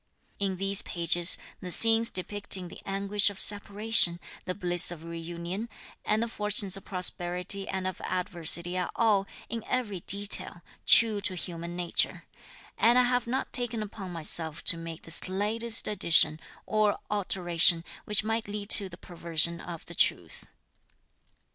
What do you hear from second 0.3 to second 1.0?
"In these